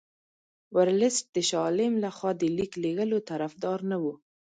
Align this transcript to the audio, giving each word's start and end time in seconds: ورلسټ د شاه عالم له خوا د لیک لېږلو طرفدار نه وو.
ورلسټ 0.77 1.25
د 1.35 1.37
شاه 1.49 1.61
عالم 1.65 1.93
له 2.03 2.09
خوا 2.15 2.31
د 2.41 2.43
لیک 2.57 2.71
لېږلو 2.83 3.17
طرفدار 3.29 3.79
نه 3.91 3.97
وو. 4.03 4.13